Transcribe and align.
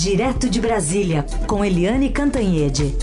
Direto 0.00 0.48
de 0.48 0.60
Brasília, 0.60 1.26
com 1.48 1.64
Eliane 1.64 2.08
Cantanhede. 2.10 2.94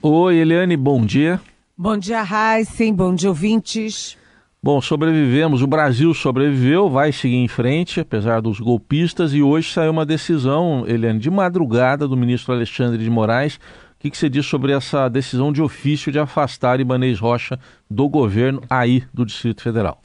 Oi, 0.00 0.34
Eliane, 0.34 0.78
bom 0.78 1.04
dia. 1.04 1.38
Bom 1.76 1.98
dia, 1.98 2.24
Heisen, 2.24 2.94
bom 2.94 3.14
dia, 3.14 3.28
ouvintes. 3.28 4.16
Bom, 4.62 4.80
sobrevivemos, 4.80 5.60
o 5.60 5.66
Brasil 5.66 6.14
sobreviveu, 6.14 6.88
vai 6.88 7.12
seguir 7.12 7.36
em 7.36 7.48
frente, 7.48 8.00
apesar 8.00 8.40
dos 8.40 8.60
golpistas, 8.60 9.34
e 9.34 9.42
hoje 9.42 9.70
saiu 9.70 9.90
uma 9.90 10.06
decisão, 10.06 10.86
Eliane, 10.86 11.18
de 11.18 11.30
madrugada 11.30 12.08
do 12.08 12.16
ministro 12.16 12.54
Alexandre 12.54 13.04
de 13.04 13.10
Moraes, 13.10 13.60
que, 14.00 14.10
que 14.10 14.16
você 14.16 14.30
diz 14.30 14.46
sobre 14.46 14.72
essa 14.72 15.08
decisão 15.08 15.52
de 15.52 15.60
ofício 15.60 16.10
de 16.10 16.18
afastar 16.18 16.80
Ibanez 16.80 17.20
Rocha 17.20 17.60
do 17.88 18.08
governo 18.08 18.62
aí 18.68 19.04
do 19.12 19.26
Distrito 19.26 19.62
Federal? 19.62 20.00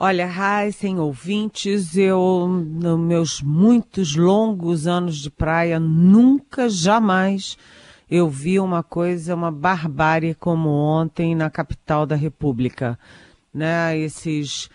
Olha, 0.00 0.26
Heisen, 0.26 0.98
ouvintes, 0.98 1.96
eu, 1.96 2.48
nos 2.48 2.98
meus 2.98 3.42
muitos 3.42 4.16
longos 4.16 4.86
anos 4.86 5.18
de 5.18 5.28
praia, 5.28 5.78
nunca, 5.78 6.70
jamais 6.70 7.58
eu 8.10 8.30
vi 8.30 8.58
uma 8.58 8.82
coisa, 8.82 9.34
uma 9.34 9.50
barbárie 9.50 10.34
como 10.34 10.70
ontem 10.70 11.34
na 11.34 11.50
capital 11.50 12.06
da 12.06 12.16
República. 12.16 12.98
Né? 13.52 13.98
Esses 13.98 14.70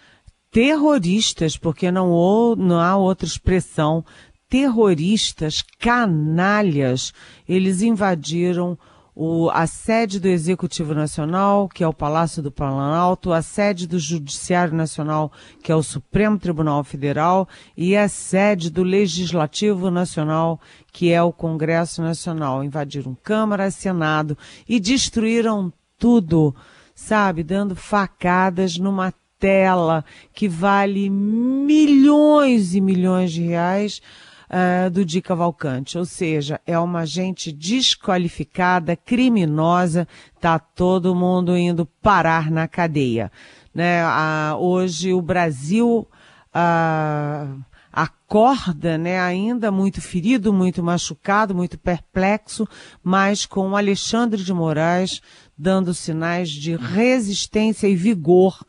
terroristas, 0.52 1.58
porque 1.58 1.90
não, 1.90 2.56
não 2.56 2.80
há 2.80 2.96
outra 2.96 3.26
expressão, 3.26 4.06
terroristas, 4.54 5.64
canalhas, 5.80 7.12
eles 7.50 7.82
invadiram 7.82 8.78
o, 9.16 9.50
a 9.50 9.66
sede 9.66 10.20
do 10.20 10.28
Executivo 10.28 10.94
Nacional, 10.94 11.68
que 11.68 11.84
é 11.84 11.88
o 11.88 11.94
Palácio 11.94 12.44
do 12.44 12.52
Planalto, 12.52 13.34
a 13.34 13.42
sede 13.42 13.88
do 13.88 13.98
Judiciário 13.98 14.76
Nacional, 14.76 15.32
que 15.64 15.72
é 15.72 15.76
o 15.76 15.82
Supremo 15.82 16.38
Tribunal 16.38 16.84
Federal, 16.84 17.50
e 17.76 17.98
a 17.98 18.08
sede 18.08 18.70
do 18.70 18.84
Legislativo 18.84 19.90
Nacional, 19.90 20.62
que 20.92 21.12
é 21.12 21.24
o 21.24 21.34
Congresso 21.34 22.04
Nacional. 22.04 22.64
Invadiram 22.64 23.18
Câmara, 23.24 23.72
Senado 23.72 24.38
e 24.70 24.80
destruíram 24.80 25.74
tudo, 25.98 26.56
sabe, 26.94 27.42
dando 27.42 27.76
facadas 27.76 28.78
numa 28.78 29.12
tela 29.40 30.06
que 30.32 30.48
vale 30.48 31.10
milhões 31.10 32.76
e 32.76 32.80
milhões 32.80 33.32
de 33.32 33.42
reais 33.42 34.00
uh, 34.50 34.90
do 34.90 35.06
Di 35.06 35.22
Cavalcante. 35.22 35.98
Ou 35.98 36.06
seja, 36.06 36.60
é 36.66 36.78
uma 36.78 37.06
gente 37.06 37.52
desqualificada, 37.52 38.96
criminosa, 38.96 40.08
tá 40.40 40.58
todo 40.60 41.16
mundo 41.16 41.58
indo 41.58 41.86
parar 42.02 42.50
na 42.52 42.68
cadeia. 42.68 43.32
Né? 43.74 44.06
Uh, 44.06 44.56
hoje 44.58 45.14
o 45.14 45.22
Brasil 45.22 46.08
uh, 46.54 47.64
acorda, 47.92 48.98
né, 48.98 49.20
ainda 49.20 49.72
muito 49.72 50.02
ferido, 50.02 50.52
muito 50.52 50.82
machucado, 50.82 51.54
muito 51.54 51.78
perplexo, 51.78 52.68
mas 53.04 53.46
com 53.46 53.78
Alexandre 53.78 54.44
de 54.44 54.52
Moraes 54.52 55.22
dando 55.56 55.94
sinais 55.94 56.50
de 56.50 56.76
resistência 56.76 57.88
e 57.88 57.96
vigor 57.96 58.66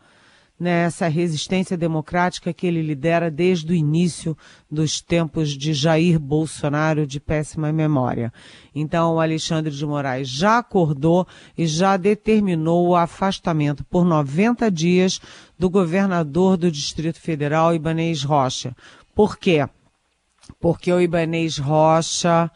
nessa 0.65 1.09
resistência 1.09 1.77
democrática 1.77 2.51
que 2.51 2.67
ele 2.67 2.81
lidera 2.81 3.31
desde 3.31 3.71
o 3.71 3.77
início 3.77 4.35
dos 4.71 4.99
tempos 4.99 5.51
de 5.51 5.75
Jair 5.75 6.19
Bolsonaro 6.19 7.07
de 7.07 7.21
péssima 7.21 7.71
memória. 7.71 8.33
Então, 8.75 9.13
o 9.13 9.21
Alexandre 9.21 9.71
de 9.71 9.85
Moraes 9.85 10.27
já 10.27 10.57
acordou 10.57 11.27
e 11.57 11.67
já 11.67 11.99
determinou 11.99 12.89
o 12.89 12.97
afastamento 12.97 13.85
por 13.85 14.07
90 14.07 14.71
dias 14.71 15.21
do 15.59 15.69
governador 15.69 16.57
do 16.57 16.71
Distrito 16.71 17.21
Federal, 17.21 17.75
Ibanês 17.75 18.23
Rocha. 18.23 18.75
Por 19.15 19.37
quê? 19.37 19.69
Porque 20.59 20.91
o 20.91 20.99
Ibanês 20.99 21.59
Rocha 21.59 22.51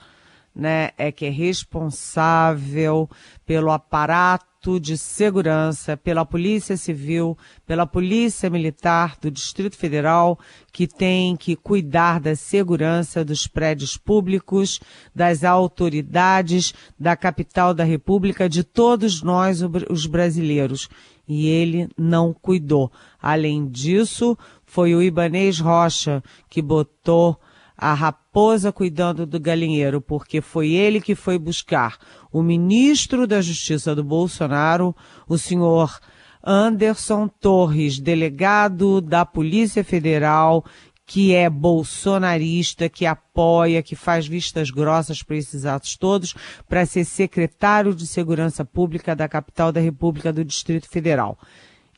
né, 0.57 0.93
é 0.97 1.13
que 1.13 1.27
é 1.27 1.31
responsável 1.31 3.07
pelo 3.45 3.71
aparato 3.71 4.48
de 4.81 4.99
segurança 4.99 5.97
pela 5.97 6.27
Polícia 6.27 6.77
Civil, 6.77 7.39
pela 7.65 7.87
Polícia 7.87 8.51
Militar 8.51 9.17
do 9.21 9.31
Distrito 9.31 9.77
Federal, 9.77 10.37
que 10.73 10.89
tem 10.89 11.37
que 11.37 11.55
cuidar 11.55 12.19
da 12.19 12.35
segurança 12.35 13.25
dos 13.25 13.47
prédios 13.47 13.97
públicos, 13.97 14.81
das 15.15 15.45
autoridades 15.45 16.75
da 16.99 17.17
capital 17.17 17.73
da 17.73 17.85
República, 17.85 18.49
de 18.49 18.65
todos 18.65 19.23
nós, 19.23 19.63
os 19.89 20.07
brasileiros. 20.07 20.89
E 21.27 21.47
ele 21.47 21.89
não 21.97 22.33
cuidou. 22.33 22.91
Além 23.23 23.69
disso, 23.69 24.37
foi 24.67 24.93
o 24.95 25.01
Ibanês 25.01 25.61
Rocha 25.61 26.23
que 26.51 26.61
botou 26.61 27.39
a 27.81 27.95
raposa 27.95 28.73
cuidando 28.73 29.25
do 29.25 29.39
galinheiro, 29.39 30.01
porque 30.01 30.41
foi 30.41 30.73
ele 30.73 31.01
que 31.01 31.15
foi 31.15 31.39
buscar 31.39 31.97
o 32.33 32.43
ministro 32.43 33.25
da 33.25 33.41
Justiça 33.41 33.95
do 33.95 34.03
Bolsonaro, 34.03 34.95
o 35.29 35.39
senhor 35.39 36.01
Anderson 36.43 37.29
Torres, 37.29 38.01
delegado 38.01 39.01
da 39.01 39.25
Polícia 39.25 39.85
Federal, 39.85 40.65
que 41.07 41.33
é 41.33 41.49
bolsonarista, 41.49 42.89
que 42.89 43.07
apoia, 43.07 43.83
que 43.83 43.95
faz 43.95 44.27
vistas 44.27 44.71
grossas 44.71 45.23
para 45.23 45.37
esses 45.37 45.65
atos 45.65 45.97
todos, 45.97 46.35
para 46.69 46.85
ser 46.85 47.05
secretário 47.05 47.95
de 47.95 48.07
Segurança 48.07 48.65
Pública 48.65 49.15
da 49.15 49.29
capital 49.29 49.71
da 49.71 49.81
República 49.81 50.33
do 50.33 50.45
Distrito 50.45 50.89
Federal. 50.89 51.39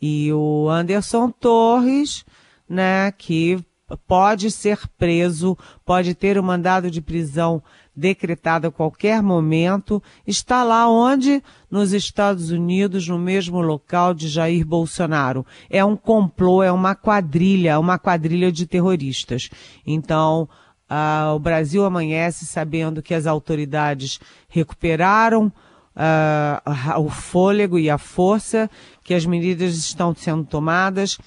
E 0.00 0.32
o 0.32 0.68
Anderson 0.68 1.30
Torres, 1.30 2.24
né, 2.68 3.10
que 3.12 3.58
pode 3.96 4.50
ser 4.50 4.78
preso, 4.98 5.56
pode 5.84 6.14
ter 6.14 6.38
o 6.38 6.40
um 6.40 6.44
mandado 6.44 6.90
de 6.90 7.00
prisão 7.00 7.62
decretado 7.94 8.66
a 8.66 8.72
qualquer 8.72 9.22
momento, 9.22 10.02
está 10.26 10.62
lá 10.62 10.88
onde? 10.88 11.42
Nos 11.70 11.92
Estados 11.92 12.50
Unidos, 12.50 13.06
no 13.06 13.18
mesmo 13.18 13.60
local 13.60 14.14
de 14.14 14.28
Jair 14.28 14.66
Bolsonaro. 14.66 15.44
É 15.68 15.84
um 15.84 15.96
complô, 15.96 16.62
é 16.62 16.72
uma 16.72 16.94
quadrilha, 16.94 17.78
uma 17.78 17.98
quadrilha 17.98 18.50
de 18.50 18.66
terroristas. 18.66 19.50
Então, 19.86 20.48
uh, 20.90 21.34
o 21.34 21.38
Brasil 21.38 21.84
amanhece 21.84 22.46
sabendo 22.46 23.02
que 23.02 23.14
as 23.14 23.26
autoridades 23.26 24.18
recuperaram 24.48 25.52
uh, 25.96 27.00
o 27.00 27.10
fôlego 27.10 27.78
e 27.78 27.90
a 27.90 27.98
força, 27.98 28.70
que 29.04 29.14
as 29.14 29.26
medidas 29.26 29.74
estão 29.74 30.14
sendo 30.14 30.44
tomadas 30.44 31.18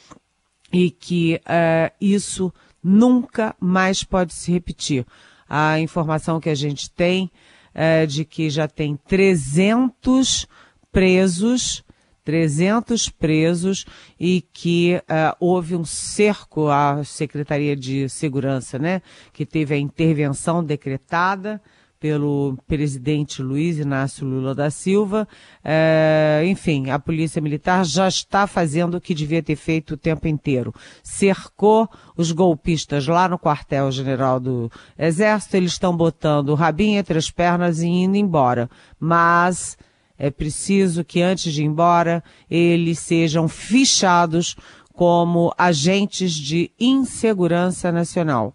e 0.73 0.89
que 0.89 1.39
uh, 1.45 1.94
isso 2.01 2.51
nunca 2.84 3.56
mais 3.59 4.03
pode 4.03 4.34
se 4.34 4.51
repetir. 4.51 5.06
A 5.47 5.79
informação 5.79 6.39
que 6.39 6.50
a 6.50 6.56
gente 6.56 6.89
tem 6.89 7.31
é 7.73 8.06
de 8.06 8.25
que 8.25 8.50
já 8.50 8.67
tem 8.67 8.97
300 9.07 10.47
presos, 10.91 11.83
300 12.23 13.09
presos 13.09 13.85
e 14.19 14.41
que 14.53 14.95
uh, 14.95 15.35
houve 15.39 15.75
um 15.75 15.85
cerco 15.85 16.69
à 16.69 17.03
Secretaria 17.03 17.75
de 17.75 18.09
Segurança, 18.09 18.79
né? 18.79 19.01
Que 19.31 19.45
teve 19.45 19.75
a 19.75 19.78
intervenção 19.78 20.63
decretada 20.63 21.62
pelo 22.03 22.58
presidente 22.68 23.41
Luiz 23.41 23.78
Inácio 23.78 24.28
Lula 24.28 24.53
da 24.53 24.69
Silva. 24.69 25.25
É, 25.64 26.44
enfim, 26.46 26.90
a 26.90 27.00
Polícia 27.00 27.41
Militar 27.41 27.86
já 27.86 28.09
está 28.09 28.46
fazendo 28.46 28.96
o 28.97 29.00
que 29.00 29.14
devia 29.14 29.41
ter 29.41 29.56
feito 29.56 29.94
o 29.94 29.97
tempo 29.97 30.28
inteiro. 30.28 30.75
Cercou 31.02 31.88
os 32.18 32.34
golpistas 32.34 33.08
lá 33.08 33.30
no 33.30 33.40
quartel-general 33.40 34.38
do 34.38 34.69
Exército, 35.00 35.56
eles 35.56 35.72
estão 35.72 35.96
botando 35.96 36.50
o 36.50 36.56
rabinho 36.56 37.00
entre 37.00 37.18
as 37.18 37.31
pernas 37.31 37.80
e 37.80 37.88
indo 37.88 38.18
embora. 38.18 38.69
Mas 39.00 39.78
é 40.19 40.30
preciso 40.30 41.06
que 41.06 41.22
antes 41.22 41.53
de 41.53 41.62
ir 41.62 41.68
embora, 41.68 42.22
eles 42.52 43.00
sejam 43.00 43.48
fichados 43.48 44.57
como 44.92 45.54
agentes 45.57 46.33
de 46.33 46.69
insegurança 46.77 47.94
nacional, 47.94 48.54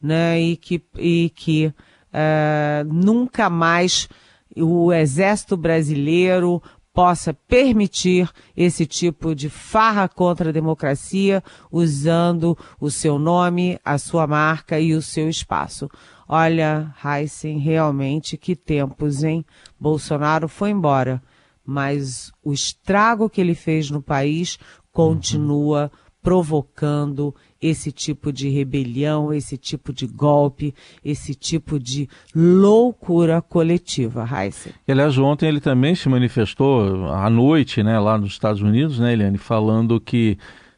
né? 0.00 0.40
E 0.40 0.56
que, 0.56 0.80
e 0.96 1.32
que 1.34 1.74
uh, 2.14 2.92
nunca 2.92 3.50
mais 3.50 4.08
o 4.56 4.92
exército 4.92 5.56
brasileiro 5.56 6.62
possa 6.92 7.34
permitir 7.34 8.30
esse 8.56 8.86
tipo 8.86 9.34
de 9.34 9.50
farra 9.50 10.08
contra 10.08 10.50
a 10.50 10.52
democracia 10.52 11.42
usando 11.70 12.56
o 12.80 12.88
seu 12.88 13.18
nome, 13.18 13.80
a 13.84 13.98
sua 13.98 14.28
marca 14.28 14.78
e 14.78 14.94
o 14.94 15.02
seu 15.02 15.28
espaço. 15.28 15.90
Olha, 16.28 16.94
Heisen, 17.04 17.58
realmente 17.58 18.36
que 18.36 18.54
tempos, 18.54 19.24
hein? 19.24 19.44
Bolsonaro 19.78 20.48
foi 20.48 20.70
embora, 20.70 21.20
mas 21.66 22.30
o 22.44 22.52
estrago 22.52 23.28
que 23.28 23.40
ele 23.40 23.56
fez 23.56 23.90
no 23.90 24.00
país 24.00 24.56
continua 24.92 25.90
provocando 26.22 27.34
esse 27.66 27.90
tipo 27.90 28.30
de 28.30 28.50
rebelião, 28.50 29.32
esse 29.32 29.56
tipo 29.56 29.90
de 29.90 30.06
golpe, 30.06 30.74
esse 31.02 31.34
tipo 31.34 31.78
de 31.80 32.06
loucura 32.34 33.40
coletiva, 33.40 34.28
Heisen. 34.30 34.74
Aliás, 34.86 35.16
ontem 35.16 35.48
ele 35.48 35.60
também 35.60 35.94
se 35.94 36.06
manifestou 36.06 37.08
à 37.08 37.30
noite, 37.30 37.82
né, 37.82 37.98
lá 37.98 38.18
nos 38.18 38.32
Estados 38.32 38.60
Unidos, 38.60 38.98
né, 38.98 39.14
Eliane, 39.14 39.38
falando 39.38 39.98
que 39.98 40.36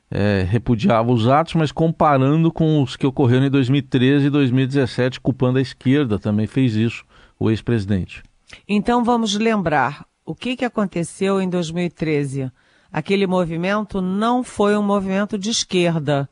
é, 0.09 0.47
repudiava 0.49 1.11
os 1.11 1.27
atos, 1.29 1.55
mas 1.55 1.73
comparando 1.73 2.53
com 2.53 2.81
os 2.81 2.94
que 2.94 3.05
ocorreram 3.05 3.47
em 3.47 3.50
2013 3.50 4.27
e 4.27 4.31
2017, 4.31 5.21
culpando 5.21 5.59
a 5.59 5.62
esquerda, 5.62 6.21
também 6.21 6.47
fez 6.47 6.77
isso 6.77 7.05
o 7.37 7.50
ex-presidente. 7.50 8.23
Então 8.69 9.03
vamos 9.03 9.35
lembrar 9.35 10.06
o 10.25 10.37
que, 10.37 10.56
que 10.56 10.65
aconteceu 10.65 11.41
em 11.41 11.49
2013 11.49 12.49
aquele 12.93 13.27
movimento 13.27 14.00
não 14.00 14.43
foi 14.43 14.77
um 14.77 14.83
movimento 14.83 15.37
de 15.37 15.50
esquerda. 15.50 16.29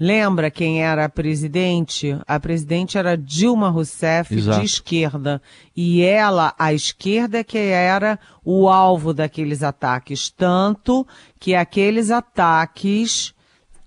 Lembra 0.00 0.48
quem 0.48 0.80
era 0.84 1.06
a 1.06 1.08
presidente? 1.08 2.16
A 2.24 2.38
presidente 2.38 2.96
era 2.96 3.16
Dilma 3.16 3.68
Rousseff, 3.68 4.32
Exato. 4.32 4.60
de 4.60 4.64
esquerda. 4.64 5.42
E 5.74 6.02
ela, 6.02 6.54
a 6.56 6.72
esquerda, 6.72 7.42
que 7.42 7.58
era 7.58 8.16
o 8.44 8.68
alvo 8.68 9.12
daqueles 9.12 9.64
ataques. 9.64 10.30
Tanto 10.30 11.04
que 11.40 11.52
aqueles 11.56 12.12
ataques, 12.12 13.34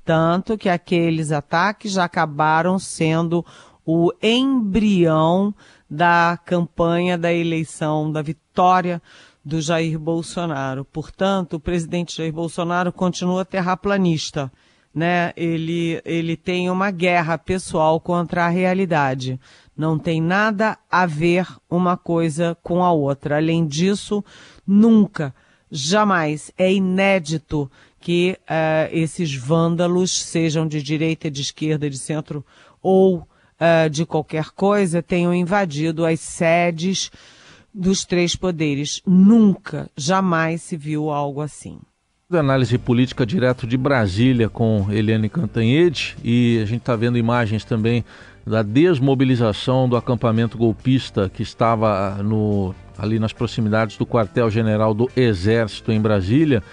tanto 0.03 0.57
que 0.57 0.67
aqueles 0.67 1.31
ataques 1.31 1.97
acabaram 1.97 2.77
sendo 2.77 3.45
o 3.85 4.11
embrião 4.21 5.55
da 5.89 6.37
campanha 6.45 7.17
da 7.17 7.31
eleição, 7.31 8.11
da 8.11 8.21
vitória 8.21 9.01
do 9.43 9.61
Jair 9.61 9.97
Bolsonaro. 9.97 10.83
Portanto, 10.83 11.53
o 11.53 11.59
presidente 11.59 12.17
Jair 12.17 12.33
Bolsonaro 12.33 12.91
continua 12.91 13.45
terraplanista. 13.45 14.51
Né? 14.93 15.31
Ele, 15.37 16.01
ele 16.03 16.35
tem 16.35 16.69
uma 16.69 16.91
guerra 16.91 17.37
pessoal 17.37 17.99
contra 17.99 18.45
a 18.45 18.49
realidade. 18.49 19.39
Não 19.75 19.97
tem 19.97 20.21
nada 20.21 20.77
a 20.89 21.05
ver 21.05 21.47
uma 21.69 21.95
coisa 21.95 22.57
com 22.61 22.83
a 22.83 22.91
outra. 22.91 23.37
Além 23.37 23.65
disso, 23.65 24.23
nunca, 24.67 25.33
jamais, 25.71 26.51
é 26.57 26.71
inédito 26.71 27.71
que 28.01 28.37
uh, 28.41 28.89
esses 28.91 29.33
vândalos, 29.33 30.11
sejam 30.23 30.67
de 30.67 30.81
direita, 30.81 31.31
de 31.31 31.41
esquerda, 31.41 31.89
de 31.89 31.97
centro 31.97 32.43
ou 32.81 33.19
uh, 33.19 33.89
de 33.89 34.05
qualquer 34.05 34.49
coisa, 34.49 35.03
tenham 35.03 35.33
invadido 35.33 36.05
as 36.05 36.19
sedes 36.19 37.11
dos 37.73 38.03
três 38.03 38.35
poderes. 38.35 39.01
Nunca, 39.05 39.89
jamais 39.95 40.63
se 40.63 40.75
viu 40.75 41.09
algo 41.09 41.41
assim. 41.41 41.79
Análise 42.39 42.77
política 42.77 43.25
direto 43.25 43.67
de 43.67 43.75
Brasília 43.77 44.47
com 44.47 44.87
Eliane 44.89 45.27
Cantanhede 45.27 46.15
e 46.23 46.59
a 46.61 46.65
gente 46.65 46.79
está 46.81 46.95
vendo 46.95 47.17
imagens 47.17 47.65
também 47.65 48.05
da 48.45 48.63
desmobilização 48.63 49.87
do 49.87 49.95
acampamento 49.95 50.57
golpista 50.57 51.29
que 51.29 51.43
estava 51.43 52.21
no, 52.23 52.73
ali 52.97 53.19
nas 53.19 53.33
proximidades 53.33 53.97
do 53.97 54.05
quartel-general 54.05 54.93
do 54.93 55.09
Exército 55.15 55.91
em 55.91 55.99
Brasília, 55.99 56.63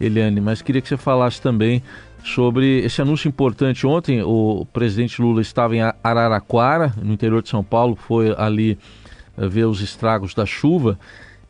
Eliane, 0.00 0.40
mas 0.40 0.62
queria 0.62 0.80
que 0.80 0.88
você 0.88 0.96
falasse 0.96 1.40
também 1.40 1.82
sobre 2.24 2.80
esse 2.80 3.02
anúncio 3.02 3.28
importante. 3.28 3.86
Ontem 3.86 4.22
o 4.22 4.66
presidente 4.72 5.20
Lula 5.20 5.40
estava 5.40 5.76
em 5.76 5.80
Araraquara, 6.02 6.92
no 7.02 7.12
interior 7.12 7.42
de 7.42 7.48
São 7.48 7.62
Paulo, 7.62 7.96
foi 7.96 8.34
ali 8.36 8.78
eh, 9.36 9.46
ver 9.46 9.64
os 9.64 9.80
estragos 9.80 10.34
da 10.34 10.46
chuva 10.46 10.98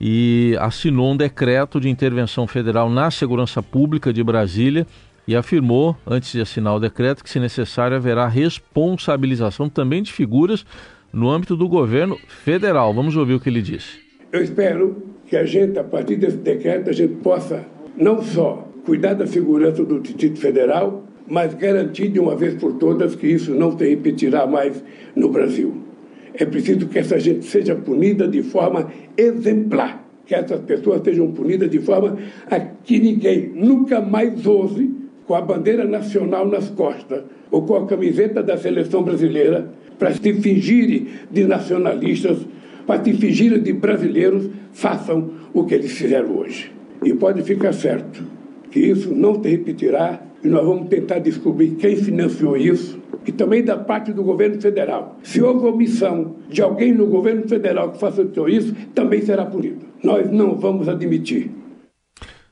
e 0.04 0.56
assinou 0.58 1.12
um 1.12 1.16
decreto 1.16 1.78
de 1.78 1.88
intervenção 1.88 2.44
federal 2.44 2.90
na 2.90 3.08
segurança 3.08 3.62
pública 3.62 4.12
de 4.12 4.20
Brasília 4.24 4.84
e 5.28 5.36
afirmou, 5.36 5.96
antes 6.04 6.32
de 6.32 6.40
assinar 6.40 6.74
o 6.74 6.80
decreto, 6.80 7.22
que, 7.22 7.30
se 7.30 7.38
necessário, 7.38 7.96
haverá 7.96 8.26
responsabilização 8.26 9.68
também 9.68 10.02
de 10.02 10.12
figuras 10.12 10.66
no 11.12 11.30
âmbito 11.30 11.56
do 11.56 11.68
governo 11.68 12.18
federal. 12.26 12.92
Vamos 12.92 13.16
ouvir 13.16 13.34
o 13.34 13.40
que 13.40 13.48
ele 13.48 13.62
disse. 13.62 14.00
Eu 14.32 14.42
espero 14.42 15.00
que 15.28 15.36
a 15.36 15.44
gente, 15.44 15.78
a 15.78 15.84
partir 15.84 16.16
desse 16.16 16.38
decreto, 16.38 16.90
a 16.90 16.92
gente 16.92 17.14
possa 17.22 17.64
não 17.96 18.20
só 18.20 18.68
cuidar 18.84 19.14
da 19.14 19.28
segurança 19.28 19.84
do 19.84 20.00
Distrito 20.00 20.40
Federal, 20.40 21.04
mas 21.28 21.54
garantir 21.54 22.08
de 22.08 22.18
uma 22.18 22.34
vez 22.34 22.54
por 22.54 22.72
todas 22.72 23.14
que 23.14 23.28
isso 23.28 23.54
não 23.54 23.78
se 23.78 23.88
repetirá 23.88 24.48
mais 24.48 24.82
no 25.14 25.28
Brasil. 25.28 25.91
É 26.34 26.44
preciso 26.44 26.86
que 26.86 26.98
essa 26.98 27.18
gente 27.18 27.44
seja 27.44 27.74
punida 27.74 28.26
de 28.26 28.42
forma 28.42 28.90
exemplar, 29.16 30.06
que 30.26 30.34
essas 30.34 30.60
pessoas 30.60 31.02
sejam 31.02 31.30
punidas 31.32 31.70
de 31.70 31.78
forma 31.78 32.16
a 32.50 32.58
que 32.58 32.98
ninguém 32.98 33.52
nunca 33.54 34.00
mais 34.00 34.46
ouse, 34.46 34.90
com 35.26 35.34
a 35.34 35.40
bandeira 35.40 35.84
nacional 35.84 36.46
nas 36.46 36.68
costas 36.70 37.22
ou 37.50 37.62
com 37.62 37.76
a 37.76 37.86
camiseta 37.86 38.42
da 38.42 38.56
seleção 38.56 39.02
brasileira, 39.02 39.70
para 39.98 40.12
se 40.12 40.34
fingirem 40.34 41.06
de 41.30 41.44
nacionalistas, 41.44 42.38
para 42.86 43.04
se 43.04 43.12
fingirem 43.12 43.62
de 43.62 43.72
brasileiros, 43.72 44.48
façam 44.72 45.30
o 45.52 45.64
que 45.64 45.74
eles 45.74 45.92
fizeram 45.92 46.36
hoje. 46.36 46.72
E 47.04 47.12
pode 47.14 47.42
ficar 47.42 47.72
certo 47.72 48.24
que 48.70 48.80
isso 48.80 49.14
não 49.14 49.40
se 49.40 49.48
repetirá 49.48 50.20
e 50.42 50.48
nós 50.48 50.64
vamos 50.64 50.88
tentar 50.88 51.18
descobrir 51.18 51.76
quem 51.76 51.96
financiou 51.96 52.56
isso 52.56 53.00
e 53.26 53.32
também 53.32 53.64
da 53.64 53.76
parte 53.76 54.12
do 54.12 54.22
governo 54.24 54.60
federal. 54.60 55.16
Se 55.22 55.40
houve 55.40 55.66
omissão 55.66 56.36
de 56.48 56.60
alguém 56.60 56.92
no 56.92 57.06
governo 57.06 57.48
federal 57.48 57.92
que 57.92 57.98
facilitou 57.98 58.48
isso, 58.48 58.74
também 58.94 59.22
será 59.22 59.46
punido. 59.46 59.86
Nós 60.02 60.30
não 60.30 60.56
vamos 60.56 60.88
admitir. 60.88 61.50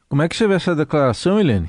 Como 0.09 0.23
é 0.23 0.29
que 0.29 0.37
você 0.37 0.47
vê 0.47 0.55
essa 0.55 0.75
declaração, 0.75 1.39
Helene? 1.39 1.69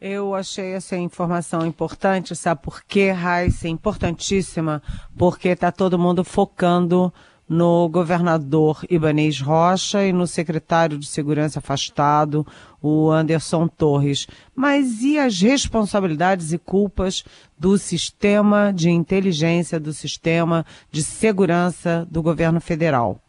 Eu 0.00 0.34
achei 0.34 0.72
essa 0.72 0.96
informação 0.96 1.64
importante, 1.64 2.34
sabe 2.34 2.60
por 2.62 2.82
quê, 2.82 3.10
Raíssa? 3.10 3.68
Importantíssima, 3.68 4.82
porque 5.16 5.50
está 5.50 5.70
todo 5.70 5.98
mundo 5.98 6.24
focando 6.24 7.12
no 7.52 7.86
governador 7.86 8.82
Ibanês 8.88 9.38
Rocha 9.38 10.02
e 10.06 10.10
no 10.10 10.26
secretário 10.26 10.96
de 10.96 11.06
Segurança 11.06 11.58
afastado, 11.58 12.46
o 12.80 13.10
Anderson 13.10 13.68
Torres. 13.68 14.26
Mas 14.56 15.02
e 15.02 15.18
as 15.18 15.38
responsabilidades 15.38 16.54
e 16.54 16.58
culpas 16.58 17.22
do 17.58 17.76
sistema 17.76 18.72
de 18.72 18.88
inteligência, 18.88 19.78
do 19.78 19.92
sistema 19.92 20.64
de 20.90 21.02
segurança 21.02 22.08
do 22.10 22.22
governo 22.22 22.58
federal? 22.58 23.20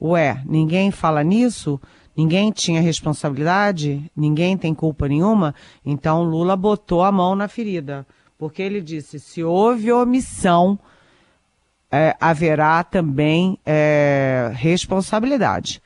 Ué, 0.00 0.42
ninguém 0.46 0.90
fala 0.90 1.22
nisso? 1.22 1.78
Ninguém 2.16 2.50
tinha 2.50 2.80
responsabilidade? 2.80 4.10
Ninguém 4.16 4.56
tem 4.56 4.72
culpa 4.74 5.06
nenhuma? 5.06 5.54
Então 5.84 6.22
Lula 6.22 6.56
botou 6.56 7.02
a 7.02 7.12
mão 7.12 7.36
na 7.36 7.46
ferida. 7.46 8.06
Porque 8.38 8.62
ele 8.62 8.80
disse: 8.80 9.20
se 9.20 9.44
houve 9.44 9.92
omissão 9.92 10.78
é, 11.90 12.16
haverá 12.20 12.82
também 12.82 13.58
é, 13.64 14.50
responsabilidade. 14.54 15.80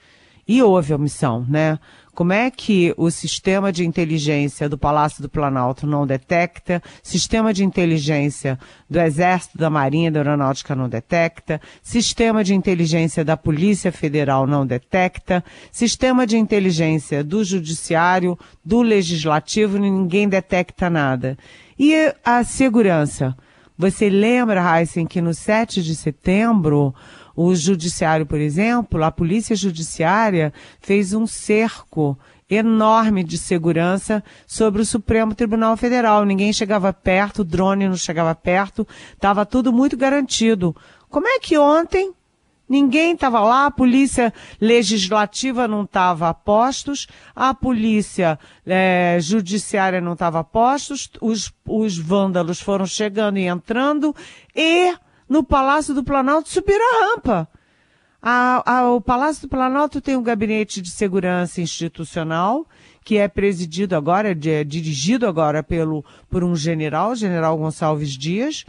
E 0.47 0.63
houve 0.63 0.95
omissão, 0.95 1.45
né? 1.49 1.79
Como 2.19 2.33
é 2.33 2.51
que 2.51 2.93
o 2.97 3.13
sistema 3.13 3.71
de 3.71 3.87
inteligência 3.87 4.69
do 4.69 4.77
Palácio 4.77 5.23
do 5.23 5.29
Planalto 5.29 5.87
não 5.87 6.05
detecta, 6.05 6.83
sistema 7.01 7.55
de 7.55 7.63
inteligência 7.63 8.59
do 8.91 8.99
Exército, 8.99 9.57
da 9.57 9.71
Marinha, 9.71 10.11
da 10.11 10.19
Aeronáutica 10.19 10.75
não 10.75 10.89
detecta, 10.89 11.61
sistema 11.81 12.43
de 12.43 12.57
inteligência 12.57 13.25
da 13.25 13.37
Polícia 13.37 13.93
Federal 13.93 14.49
não 14.49 14.67
detecta, 14.67 15.45
sistema 15.71 16.27
de 16.27 16.37
inteligência 16.37 17.23
do 17.23 17.45
Judiciário, 17.45 18.37
do 18.65 18.83
Legislativo, 18.83 19.79
ninguém 19.79 20.29
detecta 20.29 20.91
nada. 20.91 21.39
E 21.79 22.13
a 22.25 22.43
segurança? 22.43 23.37
Você 23.79 24.11
lembra, 24.11 24.61
Heisen, 24.61 25.07
que 25.07 25.21
no 25.21 25.33
7 25.33 25.85
de 25.85 25.95
setembro, 25.95 26.93
o 27.37 27.55
judiciário, 27.55 28.27
por 28.27 28.41
exemplo, 28.41 29.05
a 29.05 29.13
polícia 29.13 29.55
judiciária 29.55 30.53
fez 30.81 31.15
um 31.15 31.29
cerco 31.29 32.19
enorme 32.51 33.23
de 33.23 33.39
segurança 33.39 34.25
sobre 34.49 34.83
o 34.83 34.85
Supremo 34.85 35.33
Tribunal 35.33 35.77
Federal. 35.77 36.25
Ninguém 36.25 36.53
chegava 36.53 36.93
perto, 36.93 37.43
o 37.43 37.45
drone 37.45 37.87
não 37.87 37.97
chegava 37.97 38.35
perto, 38.35 38.85
estava 39.13 39.47
tudo 39.47 39.73
muito 39.73 39.97
garantido. 39.97 40.75
Como 41.09 41.29
é 41.29 41.39
que 41.39 41.57
ontem 41.57 42.13
Ninguém 42.69 43.15
estava 43.15 43.41
lá, 43.41 43.67
a 43.67 43.71
polícia 43.71 44.33
legislativa 44.61 45.67
não 45.67 45.85
estava 45.85 46.29
a 46.29 46.35
postos, 46.35 47.07
a 47.35 47.55
polícia 47.55 48.39
é, 48.67 49.19
judiciária 49.21 50.01
não 50.01 50.13
estava 50.13 50.41
a 50.41 50.45
postos, 50.45 51.09
os, 51.21 51.51
os 51.67 51.97
vândalos 51.97 52.61
foram 52.61 52.85
chegando 52.85 53.39
e 53.39 53.47
entrando 53.47 54.15
e 54.55 54.95
no 55.27 55.43
Palácio 55.43 55.95
do 55.95 56.05
Planalto 56.05 56.51
subiram 56.51 56.85
a 56.85 57.11
rampa. 57.11 57.49
A, 58.21 58.79
a, 58.79 58.91
o 58.91 59.01
Palácio 59.01 59.43
do 59.43 59.49
Planalto 59.49 60.01
tem 60.01 60.17
um 60.17 60.23
gabinete 60.23 60.83
de 60.83 60.91
segurança 60.91 61.61
institucional 61.61 62.67
que 63.05 63.17
é 63.17 63.27
presidido 63.27 63.97
agora, 63.97 64.33
é 64.33 64.65
dirigido 64.65 65.27
agora 65.27 65.63
pelo, 65.63 66.05
por 66.29 66.45
um 66.45 66.55
general, 66.55 67.15
general 67.15 67.57
Gonçalves 67.57 68.11
Dias, 68.11 68.67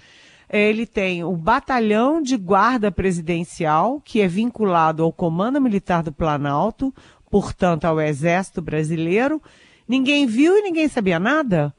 ele 0.50 0.86
tem 0.86 1.24
o 1.24 1.36
batalhão 1.36 2.22
de 2.22 2.36
guarda 2.36 2.92
presidencial, 2.92 4.02
que 4.04 4.20
é 4.22 4.28
vinculado 4.28 5.04
ao 5.04 5.14
Comando 5.14 5.62
Militar 5.62 6.02
do 6.02 6.12
Planalto, 6.12 6.94
portanto 7.30 7.86
ao 7.86 8.02
Exército 8.02 8.62
Brasileiro, 8.62 9.42
ninguém 9.88 10.26
viu 10.26 10.58
e 10.58 10.64
ninguém 10.64 10.88
sabia 10.88 11.20
nada. 11.20 11.74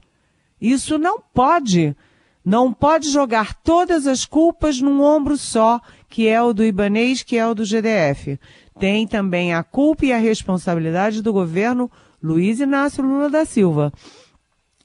Isso 0.60 0.98
não 0.98 1.20
pode. 1.20 1.96
Não 2.44 2.72
pode 2.72 3.10
jogar 3.10 3.54
todas 3.54 4.06
as 4.06 4.24
culpas 4.24 4.80
num 4.80 5.02
ombro 5.02 5.36
só, 5.36 5.80
que 6.08 6.28
é 6.28 6.40
o 6.40 6.52
do 6.52 6.64
Ibanês, 6.64 7.22
que 7.22 7.36
é 7.36 7.46
o 7.46 7.54
do 7.54 7.64
GDF. 7.64 8.38
Tem 8.78 9.06
também 9.06 9.52
a 9.52 9.62
culpa 9.62 10.06
e 10.06 10.12
a 10.12 10.18
responsabilidade 10.18 11.22
do 11.22 11.32
governo 11.32 11.90
Luiz 12.22 12.60
Inácio 12.60 13.04
Lula 13.04 13.28
da 13.28 13.44
Silva. 13.44 13.92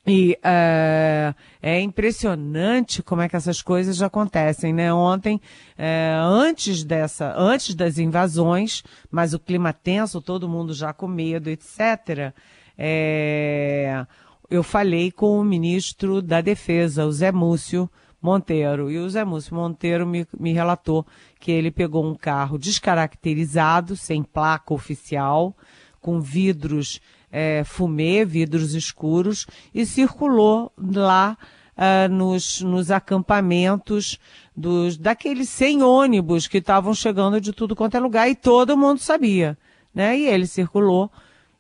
E 0.07 0.37
é, 0.43 1.33
é, 1.61 1.81
impressionante 1.81 3.01
como 3.01 3.23
é 3.23 3.29
que 3.29 3.35
essas 3.35 3.61
coisas 3.61 4.03
acontecem, 4.03 4.71
né? 4.71 4.93
Ontem, 4.93 5.41
é, 5.75 6.15
antes 6.21 6.83
dessa, 6.83 7.33
antes 7.35 7.73
das 7.73 7.97
invasões, 7.97 8.83
mas 9.09 9.33
o 9.33 9.39
clima 9.39 9.73
tenso, 9.73 10.21
todo 10.21 10.47
mundo 10.47 10.75
já 10.75 10.93
com 10.93 11.07
medo, 11.07 11.49
etc. 11.49 12.33
É, 12.77 14.05
eu 14.47 14.61
falei 14.61 15.11
com 15.11 15.39
o 15.39 15.43
ministro 15.43 16.21
da 16.21 16.39
Defesa, 16.39 17.05
o 17.05 17.11
Zé 17.11 17.31
Múcio 17.31 17.89
Monteiro, 18.21 18.91
e 18.91 18.99
o 18.99 19.09
Zé 19.09 19.25
Múcio 19.25 19.55
Monteiro 19.55 20.05
me, 20.05 20.27
me 20.39 20.53
relatou 20.53 21.05
que 21.39 21.51
ele 21.51 21.71
pegou 21.71 22.05
um 22.05 22.13
carro 22.13 22.59
descaracterizado, 22.59 23.95
sem 23.95 24.21
placa 24.21 24.71
oficial, 24.71 25.55
com 25.99 26.21
vidros 26.21 27.01
é, 27.37 27.65
fumê, 27.65 28.23
vidros 28.23 28.73
escuros, 28.73 29.45
e 29.73 29.85
circulou 29.85 30.71
lá 30.77 31.37
uh, 31.75 32.07
nos, 32.09 32.61
nos 32.61 32.89
acampamentos 32.89 34.17
dos, 34.55 34.95
daqueles 34.95 35.49
100 35.49 35.83
ônibus 35.83 36.47
que 36.47 36.59
estavam 36.59 36.93
chegando 36.93 37.41
de 37.41 37.51
tudo 37.51 37.75
quanto 37.75 37.97
é 37.97 37.99
lugar 37.99 38.29
e 38.29 38.35
todo 38.35 38.77
mundo 38.77 38.99
sabia, 38.99 39.57
né? 39.93 40.17
E 40.17 40.27
ele 40.27 40.47
circulou 40.47 41.11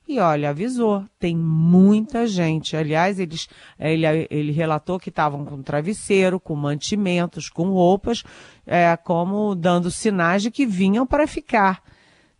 e 0.07 0.17
olha, 0.17 0.51
avisou, 0.51 1.03
tem 1.19 1.35
muita 1.35 2.25
gente. 2.25 2.77
Aliás, 2.77 3.19
eles, 3.19 3.49
ele, 3.77 4.05
ele 4.29 4.53
relatou 4.53 4.97
que 4.97 5.09
estavam 5.09 5.43
com 5.43 5.61
travesseiro, 5.61 6.39
com 6.39 6.55
mantimentos, 6.55 7.49
com 7.49 7.71
roupas, 7.71 8.23
é, 8.65 8.95
como 8.95 9.53
dando 9.55 9.91
sinais 9.91 10.41
de 10.41 10.51
que 10.51 10.65
vinham 10.65 11.05
para 11.05 11.27
ficar 11.27 11.83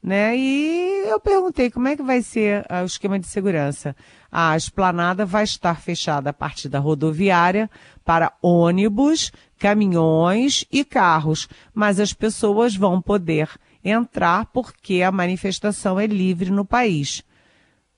né? 0.06 0.38
E 0.38 1.08
eu 1.08 1.20
perguntei 1.20 1.72
como 1.72 1.88
é 1.88 1.96
que 1.96 2.04
vai 2.04 2.22
ser 2.22 2.62
uh, 2.70 2.84
o 2.84 2.86
esquema 2.86 3.18
de 3.18 3.26
segurança. 3.26 3.96
A 4.32 4.56
esplanada 4.56 5.26
vai 5.26 5.44
estar 5.44 5.82
fechada 5.82 6.30
a 6.30 6.34
partir 6.34 6.70
da 6.70 6.78
rodoviária 6.78 7.68
para 8.04 8.32
ônibus, 8.40 9.32
caminhões 9.58 10.64
e 10.72 10.86
carros, 10.86 11.50
mas 11.74 12.00
as 12.00 12.14
pessoas 12.14 12.76
vão 12.76 13.02
poder 13.02 13.50
entrar 13.84 14.46
porque 14.54 15.02
a 15.02 15.12
manifestação 15.12 16.00
é 16.00 16.06
livre 16.06 16.52
no 16.52 16.64
país. 16.64 17.24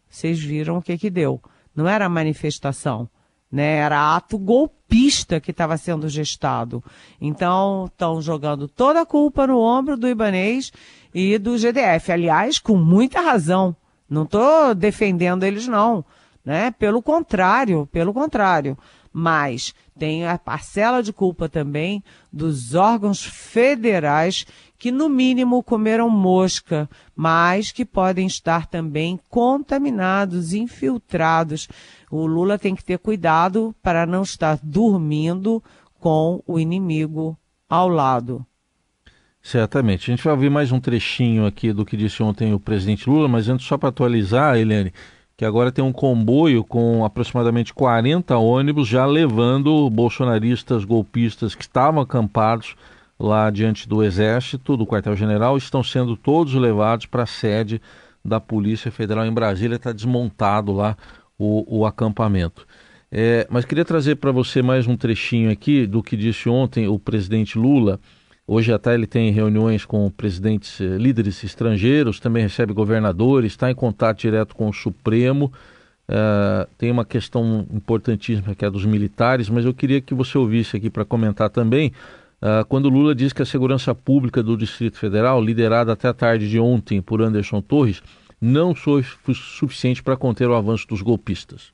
Vocês 0.09 0.39
viram 0.39 0.77
o 0.77 0.81
que 0.81 0.97
que 0.97 1.09
deu? 1.09 1.41
Não 1.75 1.89
era 1.89 2.07
manifestação, 2.07 3.09
né? 3.51 3.79
Era 3.79 4.15
ato 4.15 4.37
golpista 4.37 5.41
que 5.41 5.51
estava 5.51 5.75
sendo 5.75 6.07
gestado. 6.07 6.81
Então, 7.19 7.85
estão 7.85 8.21
jogando 8.21 8.65
toda 8.69 9.01
a 9.01 9.05
culpa 9.05 9.45
no 9.45 9.59
ombro 9.59 9.97
do 9.97 10.07
ibanês 10.07 10.71
e 11.13 11.37
do 11.37 11.57
GDF. 11.57 12.11
Aliás, 12.11 12.59
com 12.59 12.75
muita 12.75 13.21
razão. 13.21 13.75
Não 14.09 14.23
estou 14.23 14.73
defendendo 14.73 15.43
eles, 15.43 15.67
não. 15.67 16.03
Né? 16.43 16.71
Pelo 16.71 17.01
contrário, 17.01 17.87
pelo 17.91 18.13
contrário. 18.13 18.77
Mas 19.11 19.73
tem 19.97 20.27
a 20.27 20.37
parcela 20.37 21.01
de 21.01 21.11
culpa 21.11 21.49
também 21.49 22.03
dos 22.31 22.75
órgãos 22.75 23.25
federais 23.25 24.45
que, 24.77 24.91
no 24.91 25.09
mínimo, 25.09 25.63
comeram 25.63 26.09
mosca, 26.09 26.87
mas 27.15 27.71
que 27.71 27.83
podem 27.83 28.27
estar 28.27 28.67
também 28.67 29.19
contaminados, 29.27 30.53
infiltrados. 30.53 31.67
O 32.11 32.25
Lula 32.27 32.59
tem 32.59 32.75
que 32.75 32.85
ter 32.85 32.99
cuidado 32.99 33.75
para 33.81 34.05
não 34.05 34.21
estar 34.21 34.59
dormindo 34.61 35.63
com 35.99 36.43
o 36.45 36.59
inimigo 36.59 37.37
ao 37.67 37.89
lado. 37.89 38.45
Certamente. 39.47 40.11
A 40.11 40.13
gente 40.13 40.25
vai 40.25 40.33
ouvir 40.33 40.49
mais 40.49 40.73
um 40.73 40.79
trechinho 40.79 41.45
aqui 41.45 41.71
do 41.71 41.85
que 41.85 41.95
disse 41.95 42.21
ontem 42.21 42.53
o 42.53 42.59
presidente 42.59 43.09
Lula, 43.09 43.29
mas 43.29 43.47
antes 43.47 43.65
só 43.65 43.77
para 43.77 43.87
atualizar, 43.87 44.57
Eliane, 44.57 44.91
que 45.37 45.45
agora 45.45 45.71
tem 45.71 45.81
um 45.81 45.93
comboio 45.93 46.65
com 46.65 47.05
aproximadamente 47.05 47.73
40 47.73 48.35
ônibus 48.35 48.89
já 48.89 49.05
levando 49.05 49.89
bolsonaristas 49.89 50.83
golpistas 50.83 51.55
que 51.55 51.61
estavam 51.61 52.01
acampados 52.01 52.75
lá 53.17 53.49
diante 53.49 53.87
do 53.87 54.03
Exército, 54.03 54.75
do 54.75 54.85
quartel-general, 54.85 55.55
estão 55.55 55.81
sendo 55.81 56.17
todos 56.17 56.53
levados 56.53 57.05
para 57.05 57.23
a 57.23 57.25
sede 57.25 57.81
da 58.25 58.41
Polícia 58.41 58.91
Federal 58.91 59.25
em 59.25 59.31
Brasília, 59.31 59.77
está 59.77 59.93
desmontado 59.93 60.73
lá 60.73 60.97
o, 61.39 61.79
o 61.79 61.85
acampamento. 61.85 62.67
É, 63.09 63.47
mas 63.49 63.63
queria 63.63 63.85
trazer 63.85 64.17
para 64.17 64.33
você 64.33 64.61
mais 64.61 64.87
um 64.87 64.97
trechinho 64.97 65.49
aqui 65.49 65.87
do 65.87 66.03
que 66.03 66.17
disse 66.17 66.49
ontem 66.49 66.89
o 66.89 66.99
presidente 66.99 67.57
Lula 67.57 67.97
Hoje 68.49 68.71
até 68.71 68.93
ele 68.93 69.05
tem 69.05 69.29
reuniões 69.29 69.83
com 69.83 70.09
presidentes, 70.09 70.79
eh, 70.79 70.97
líderes 70.97 71.43
estrangeiros, 71.43 72.17
também 72.17 72.43
recebe 72.43 72.71
governadores, 72.71 73.51
está 73.51 73.69
em 73.69 73.75
contato 73.75 74.19
direto 74.19 74.55
com 74.55 74.69
o 74.69 74.73
Supremo. 74.73 75.51
Uh, 76.09 76.65
tem 76.77 76.89
uma 76.89 77.03
questão 77.03 77.67
importantíssima 77.73 78.55
que 78.55 78.63
é 78.63 78.69
a 78.69 78.71
dos 78.71 78.85
militares, 78.85 79.49
mas 79.49 79.65
eu 79.65 79.73
queria 79.73 79.99
que 79.99 80.13
você 80.13 80.37
ouvisse 80.37 80.77
aqui 80.77 80.89
para 80.89 81.03
comentar 81.03 81.49
também. 81.49 81.91
Uh, 82.41 82.63
quando 82.69 82.87
Lula 82.87 83.13
diz 83.13 83.33
que 83.33 83.41
a 83.41 83.45
segurança 83.45 83.93
pública 83.93 84.41
do 84.41 84.55
Distrito 84.55 84.97
Federal, 84.97 85.43
liderada 85.43 85.91
até 85.91 86.07
a 86.07 86.13
tarde 86.13 86.49
de 86.49 86.57
ontem 86.57 87.01
por 87.01 87.21
Anderson 87.21 87.61
Torres, 87.61 88.01
não 88.39 88.73
foi 88.73 89.03
suficiente 89.33 90.01
para 90.01 90.15
conter 90.15 90.47
o 90.47 90.55
avanço 90.55 90.87
dos 90.87 91.01
golpistas. 91.01 91.73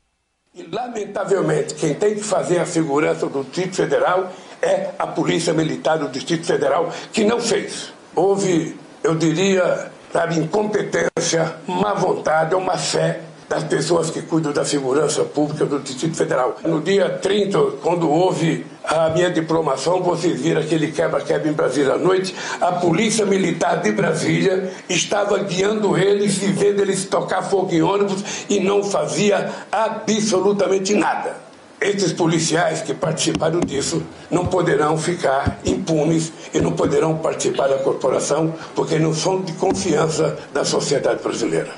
E, 0.56 0.64
lamentavelmente, 0.64 1.76
quem 1.76 1.94
tem 1.94 2.16
que 2.16 2.24
fazer 2.24 2.58
a 2.58 2.66
segurança 2.66 3.28
do 3.28 3.44
Distrito 3.44 3.76
Federal 3.76 4.32
é 4.64 4.92
a 4.98 5.06
Polícia 5.06 5.54
Militar 5.54 5.98
do 5.98 6.08
Distrito 6.08 6.46
Federal, 6.46 6.90
que 7.12 7.24
não 7.24 7.40
fez. 7.40 7.92
Houve, 8.16 8.78
eu 9.04 9.16
diria, 9.16 9.92
sabe, 10.12 10.40
incompetência, 10.40 11.56
má 11.68 11.94
vontade 11.94 12.56
ou 12.56 12.62
má 12.62 12.78
fé 12.78 13.20
das 13.50 13.64
pessoas 13.66 14.10
que 14.10 14.22
cuidam 14.22 14.52
da 14.52 14.66
segurança 14.66 15.24
pública 15.24 15.66
do 15.66 15.80
Distrito 15.80 16.16
Federal. 16.16 16.58
No 16.64 16.82
dia 16.82 17.10
30, 17.10 17.60
quando 17.84 18.10
houve 18.10 18.66
a 18.84 19.10
minha 19.10 19.30
diplomação, 19.30 20.02
vocês 20.02 20.42
viram 20.42 20.62
aquele 20.62 20.92
quebra-quebra 20.92 21.50
em 21.50 21.54
Brasília 21.54 21.94
à 21.94 21.98
noite, 21.98 22.34
a 22.60 22.72
Polícia 22.72 23.26
Militar 23.26 23.82
de 23.82 23.92
Brasília 23.92 24.72
estava 24.90 25.38
guiando 25.40 25.96
eles 25.98 26.42
e 26.42 26.48
vendo 26.48 26.82
eles 26.82 27.06
tocar 27.06 27.44
fogo 27.44 27.72
em 27.74 27.82
ônibus 27.82 28.46
e 28.50 28.60
não 28.60 28.84
fazia 28.84 29.52
absolutamente 29.72 30.96
nada. 30.96 31.43
Esses 31.84 32.14
policiais 32.14 32.82
que 32.82 32.94
participaram 32.94 33.60
disso 33.60 34.02
não 34.32 34.46
poderão 34.46 34.98
ficar 34.98 35.60
impunes 35.66 36.32
e 36.54 36.62
não 36.62 36.72
poderão 36.72 37.18
participar 37.18 37.68
da 37.68 37.78
corporação 37.78 38.54
porque 38.74 38.98
não 38.98 39.14
são 39.14 39.42
de 39.42 39.52
confiança 39.54 40.40
da 40.54 40.64
sociedade 40.64 41.22
brasileira. 41.22 41.72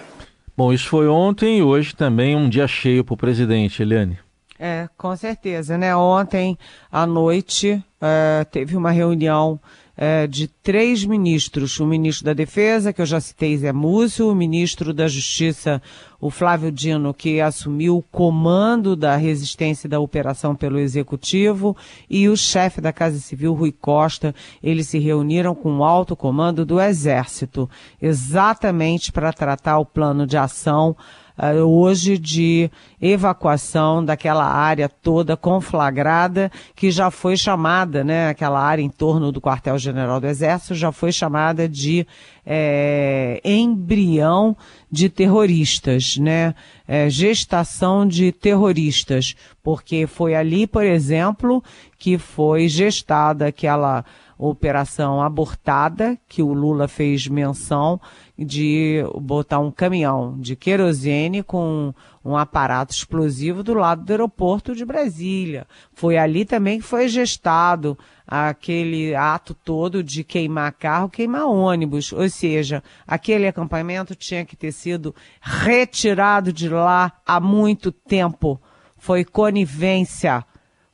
Bom, 0.55 0.71
isso 0.71 0.87
foi 0.87 1.07
ontem 1.07 1.57
e 1.57 1.63
hoje 1.63 1.95
também 1.95 2.35
um 2.35 2.47
dia 2.47 2.67
cheio 2.67 3.03
para 3.03 3.15
o 3.15 3.17
presidente, 3.17 3.81
Eliane. 3.81 4.19
É, 4.59 4.87
com 4.95 5.15
certeza, 5.15 5.75
né? 5.75 5.95
Ontem 5.95 6.55
à 6.91 7.07
noite 7.07 7.83
é, 7.99 8.45
teve 8.45 8.77
uma 8.77 8.91
reunião 8.91 9.59
é, 9.97 10.27
de 10.27 10.47
três 10.47 11.05
ministros. 11.05 11.79
O 11.79 11.85
ministro 11.85 12.25
da 12.25 12.33
Defesa, 12.33 12.91
que 12.91 13.01
eu 13.01 13.05
já 13.05 13.19
citei, 13.19 13.57
Zé 13.57 13.71
Múcio, 13.71 14.29
o 14.29 14.35
ministro 14.35 14.93
da 14.93 15.07
Justiça, 15.07 15.81
o 16.19 16.29
Flávio 16.29 16.71
Dino, 16.71 17.13
que 17.13 17.39
assumiu 17.39 17.97
o 17.97 18.01
comando 18.01 18.95
da 18.95 19.15
resistência 19.15 19.87
da 19.87 19.99
operação 19.99 20.55
pelo 20.55 20.79
Executivo, 20.79 21.75
e 22.09 22.27
o 22.27 22.35
chefe 22.35 22.81
da 22.81 22.91
Casa 22.91 23.19
Civil, 23.19 23.53
Rui 23.53 23.71
Costa. 23.71 24.33
Eles 24.61 24.87
se 24.87 24.99
reuniram 24.99 25.55
com 25.55 25.77
o 25.77 25.83
alto 25.83 26.15
comando 26.15 26.65
do 26.65 26.79
Exército, 26.81 27.69
exatamente 28.01 29.11
para 29.11 29.31
tratar 29.31 29.79
o 29.79 29.85
plano 29.85 30.25
de 30.25 30.37
ação 30.37 30.95
uh, 31.37 31.63
hoje 31.63 32.17
de 32.17 32.69
evacuação 33.01 34.03
daquela 34.03 34.45
área 34.45 34.89
toda 34.89 35.37
conflagrada, 35.37 36.51
que 36.75 36.91
já 36.91 37.11
foi 37.11 37.37
chamada, 37.37 38.03
né, 38.03 38.29
aquela 38.29 38.59
área 38.59 38.81
em 38.81 38.89
torno 38.89 39.31
do 39.31 39.41
quartel-general 39.41 40.19
do 40.19 40.27
Exército, 40.27 40.75
já 40.75 40.91
foi 40.91 41.11
chamada 41.11 41.67
de 41.67 42.05
é, 42.45 43.41
embrião 43.43 44.55
de 44.91 45.09
terroristas, 45.09 46.17
né? 46.17 46.53
É, 46.87 47.09
gestação 47.09 48.07
de 48.07 48.31
terroristas, 48.31 49.35
porque 49.63 50.05
foi 50.05 50.35
ali, 50.35 50.67
por 50.67 50.83
exemplo, 50.83 51.63
que 51.97 52.17
foi 52.17 52.67
gestada 52.67 53.47
aquela 53.47 54.05
operação 54.37 55.21
abortada, 55.21 56.17
que 56.27 56.43
o 56.43 56.53
Lula 56.53 56.87
fez 56.87 57.27
menção 57.27 57.99
de 58.37 59.03
botar 59.19 59.59
um 59.59 59.71
caminhão 59.71 60.37
de 60.39 60.55
querosene 60.55 61.41
com 61.41 61.93
um 62.25 62.35
aparato 62.35 62.91
explosivo 62.91 63.61
do 63.61 63.75
lado 63.75 64.03
do 64.03 64.09
aeroporto 64.11 64.75
de 64.75 64.83
Brasília. 64.83 65.67
Foi 65.93 66.17
ali 66.17 66.43
também 66.43 66.79
que 66.79 66.85
foi 66.85 67.07
gestado 67.07 67.95
aquele 68.27 69.13
ato 69.13 69.53
todo 69.53 70.03
de 70.03 70.23
queimar 70.23 70.73
carro, 70.73 71.07
queimar 71.07 71.45
ônibus. 71.45 72.11
Ou 72.11 72.27
seja, 72.27 72.81
aquele 73.05 73.47
acampamento 73.47 74.15
tinha 74.15 74.43
que 74.43 74.55
ter 74.55 74.71
sido 74.71 75.13
retirado 75.39 76.51
de 76.51 76.67
lá 76.67 77.11
há 77.23 77.39
muito 77.39 77.91
tempo. 77.91 78.59
Foi 78.97 79.23
conivência. 79.23 80.43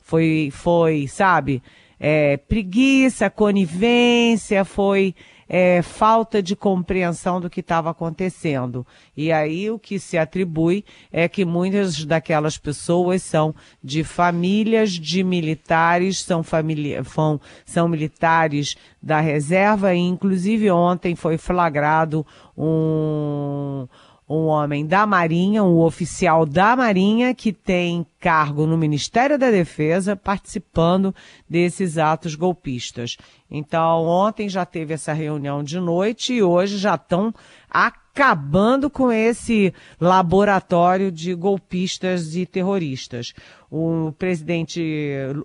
Foi, 0.02 0.50
foi, 0.52 1.08
sabe? 1.08 1.62
É, 1.98 2.36
preguiça, 2.36 3.30
conivência, 3.30 4.64
foi 4.64 5.14
é, 5.54 5.82
falta 5.82 6.42
de 6.42 6.56
compreensão 6.56 7.38
do 7.38 7.50
que 7.50 7.60
estava 7.60 7.90
acontecendo. 7.90 8.86
E 9.14 9.30
aí 9.30 9.70
o 9.70 9.78
que 9.78 9.98
se 9.98 10.16
atribui 10.16 10.82
é 11.12 11.28
que 11.28 11.44
muitas 11.44 12.06
daquelas 12.06 12.56
pessoas 12.56 13.22
são 13.22 13.54
de 13.84 14.02
famílias 14.02 14.92
de 14.92 15.22
militares, 15.22 16.22
são, 16.22 16.42
são, 16.42 17.40
são 17.66 17.86
militares 17.86 18.76
da 19.02 19.20
reserva, 19.20 19.94
e 19.94 19.98
inclusive 19.98 20.70
ontem 20.70 21.14
foi 21.14 21.36
flagrado 21.36 22.26
um 22.56 23.86
um 24.32 24.46
homem 24.46 24.86
da 24.86 25.06
Marinha, 25.06 25.62
um 25.62 25.80
oficial 25.80 26.46
da 26.46 26.74
Marinha 26.74 27.34
que 27.34 27.52
tem 27.52 28.06
cargo 28.18 28.66
no 28.66 28.78
Ministério 28.78 29.38
da 29.38 29.50
Defesa 29.50 30.16
participando 30.16 31.14
desses 31.48 31.98
atos 31.98 32.34
golpistas. 32.34 33.18
Então, 33.50 34.06
ontem 34.06 34.48
já 34.48 34.64
teve 34.64 34.94
essa 34.94 35.12
reunião 35.12 35.62
de 35.62 35.78
noite 35.78 36.32
e 36.32 36.42
hoje 36.42 36.78
já 36.78 36.94
estão 36.94 37.34
acabando 37.68 38.88
com 38.88 39.12
esse 39.12 39.74
laboratório 40.00 41.12
de 41.12 41.34
golpistas 41.34 42.34
e 42.34 42.46
terroristas. 42.46 43.34
O 43.70 44.12
presidente 44.18 44.82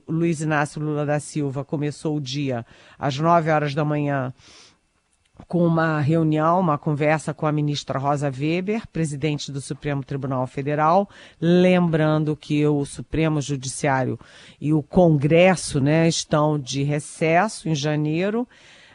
Luiz 0.08 0.42
Inácio 0.42 0.82
Lula 0.82 1.06
da 1.06 1.20
Silva 1.20 1.66
começou 1.66 2.16
o 2.16 2.22
dia 2.22 2.66
às 2.98 3.18
nove 3.18 3.50
horas 3.50 3.74
da 3.74 3.84
manhã 3.84 4.34
com 5.48 5.66
uma 5.66 6.00
reunião, 6.00 6.60
uma 6.60 6.78
conversa 6.78 7.34
com 7.34 7.46
a 7.46 7.52
ministra 7.52 8.00
Rosa 8.00 8.32
Weber, 8.32 8.88
presidente 8.88 9.52
do 9.52 9.62
Supremo 9.62 10.04
Tribunal 10.04 10.46
Federal, 10.48 11.10
lembrando 11.40 12.36
que 12.36 12.66
o 12.66 12.86
Supremo 12.86 13.42
Judiciário 13.42 14.20
e 14.60 14.74
o 14.74 14.82
Congresso 14.82 15.80
né, 15.80 16.08
estão 16.08 16.58
de 16.58 16.84
recesso 16.84 17.70
em 17.70 17.76
janeiro. 17.76 18.48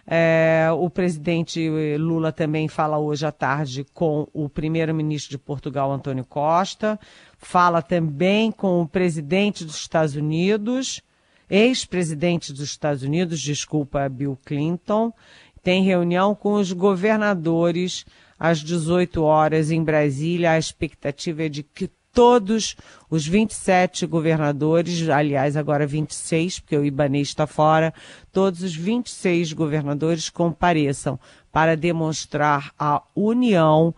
É, 0.05 0.69
o 0.77 0.91
presidente 0.91 1.71
Lula 1.97 2.33
também 2.33 2.67
fala 2.67 2.99
hoje 2.99 3.25
à 3.25 3.31
tarde 3.31 3.87
com 3.95 4.27
o 4.33 4.49
primeiro-ministro 4.49 5.31
de 5.31 5.39
Portugal, 5.39 5.93
Antônio 5.93 6.25
Costa, 6.25 6.99
fala 7.39 7.81
também 7.81 8.51
com 8.51 8.83
o 8.83 8.89
presidente 8.89 9.65
dos 9.65 9.77
Estados 9.77 10.17
Unidos, 10.17 11.01
ex-presidente 11.49 12.53
dos 12.53 12.63
Estados 12.63 13.03
Unidos, 13.03 13.41
desculpa, 13.41 14.09
Bill 14.09 14.37
Clinton, 14.45 15.13
tem 15.63 15.85
reunião 15.85 16.35
com 16.35 16.55
os 16.55 16.73
governadores 16.73 18.05
às 18.39 18.59
18 18.59 19.23
horas 19.23 19.71
em 19.71 19.83
Brasília. 19.83 20.53
A 20.53 20.59
expectativa 20.59 21.45
é 21.45 21.49
de 21.49 21.63
que 21.63 21.89
todos 22.13 22.77
os 23.09 23.27
27 23.27 24.07
governadores, 24.07 25.09
aliás, 25.09 25.57
agora 25.57 25.87
26, 25.87 26.61
porque 26.61 26.77
o 26.77 26.85
Ibanês 26.85 27.29
está 27.29 27.47
fora, 27.47 27.95
todos 28.31 28.63
os 28.63 28.75
26 28.75 29.53
governadores 29.53 30.29
compareçam 30.29 31.19
para 31.51 31.77
demonstrar 31.77 32.73
a 32.79 33.03
união 33.15 33.95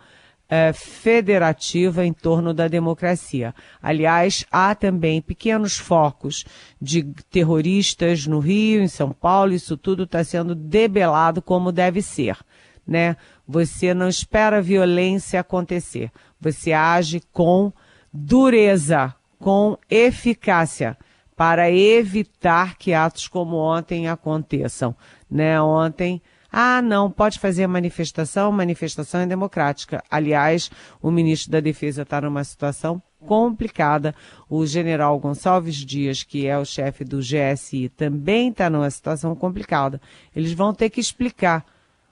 é, 0.55 0.73
federativa 0.73 2.07
em 2.07 2.13
torno 2.13 2.55
da 2.55 2.69
democracia. 2.69 3.53
Aliás, 3.83 4.47
há 4.53 4.73
também 4.73 5.21
pequenos 5.21 5.77
focos 5.77 6.45
de 6.81 7.03
terroristas 7.29 8.25
no 8.25 8.39
Rio, 8.39 8.81
em 8.81 8.87
São 8.87 9.11
Paulo, 9.11 9.53
isso 9.53 9.77
tudo 9.77 10.05
está 10.05 10.23
sendo 10.23 10.55
debelado 10.55 11.43
como 11.43 11.73
deve 11.73 12.01
ser. 12.01 12.39
Né? 12.87 13.17
Você 13.49 13.93
não 13.93 14.07
espera 14.07 14.63
violência 14.63 15.41
acontecer, 15.41 16.13
você 16.41 16.73
age 16.73 17.21
com 17.33 17.73
dureza, 18.13 19.13
com 19.41 19.77
eficácia 19.91 20.97
para 21.35 21.69
evitar 21.69 22.79
que 22.79 22.95
atos 22.95 23.27
como 23.27 23.57
ontem 23.57 24.07
aconteçam. 24.07 24.95
Né? 25.29 25.61
Ontem 25.61 26.23
ah, 26.57 26.81
não, 26.81 27.11
pode 27.11 27.41
fazer 27.41 27.67
manifestação, 27.67 28.53
manifestação 28.53 29.23
é 29.23 29.27
democrática. 29.27 30.05
Aliás, 30.09 30.71
o 31.03 31.11
ministro 31.11 31.51
da 31.51 31.59
Defesa 31.59 32.03
está 32.03 32.21
numa 32.21 32.45
situação 32.45 33.03
complicada. 33.27 34.15
O 34.49 34.65
general 34.65 35.19
Gonçalves 35.19 35.75
Dias, 35.75 36.23
que 36.23 36.47
é 36.47 36.57
o 36.57 36.65
chefe 36.65 37.03
do 37.03 37.19
GSI, 37.19 37.89
também 37.89 38.51
está 38.51 38.71
numa 38.71 38.89
situação 38.89 39.35
complicada. 39.35 40.01
Eles 40.33 40.53
vão 40.53 40.73
ter 40.73 40.91
que 40.91 41.01
explicar 41.01 41.67